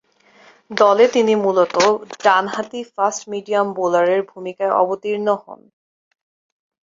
[0.71, 1.85] দলে তিনি মূলতঃ
[2.23, 5.61] ডানহাতি ফাস্ট-মিডিয়াম বোলারের ভূমিকায় অবতীর্ণ হন।